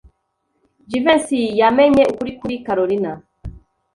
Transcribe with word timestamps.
Jivency 0.89 1.39
yamenye 1.59 2.03
ukuri 2.11 2.31
kuri 2.39 2.55
Kalorina. 2.65 3.11